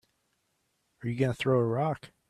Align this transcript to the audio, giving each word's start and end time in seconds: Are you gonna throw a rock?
Are 1.03 1.09
you 1.09 1.15
gonna 1.15 1.35
throw 1.35 1.59
a 1.59 1.63
rock? 1.63 2.09